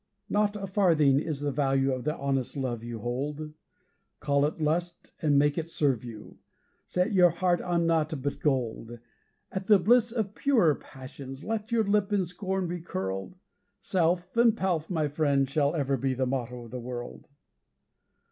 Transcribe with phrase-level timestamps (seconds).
[0.29, 3.53] Not a farthing is the value of the honest love you hold;
[4.19, 6.39] Call it lust, and make it serve you!
[6.87, 8.97] Set your heart on nought but gold.
[9.51, 13.35] At the bliss of purer passions let your lip in scorn be curled
[13.79, 17.27] 'Self and Pelf', my friend, shall ever be the motto of the world.'